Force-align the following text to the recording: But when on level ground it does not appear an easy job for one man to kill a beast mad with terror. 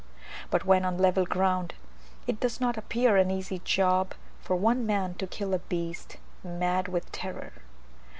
But 0.49 0.65
when 0.65 0.83
on 0.83 0.97
level 0.97 1.27
ground 1.27 1.75
it 2.25 2.39
does 2.39 2.59
not 2.59 2.75
appear 2.75 3.17
an 3.17 3.29
easy 3.29 3.59
job 3.63 4.15
for 4.41 4.55
one 4.55 4.83
man 4.83 5.13
to 5.19 5.27
kill 5.27 5.53
a 5.53 5.59
beast 5.59 6.17
mad 6.43 6.87
with 6.87 7.11
terror. 7.11 7.51